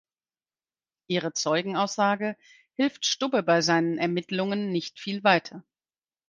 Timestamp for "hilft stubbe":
2.73-3.43